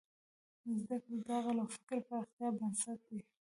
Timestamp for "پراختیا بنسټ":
2.07-2.99